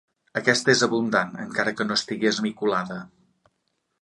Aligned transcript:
Aquesta 0.39 0.71
és 0.73 0.81
abundant, 0.87 1.35
encara 1.45 1.75
que 1.77 1.87
no 1.91 1.99
estigui 2.01 2.31
esmicolada. 2.33 2.99